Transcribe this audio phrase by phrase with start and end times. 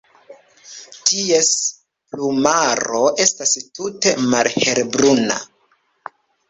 [1.09, 1.49] Ties
[2.15, 5.41] plumaro estas tute malhelbruna.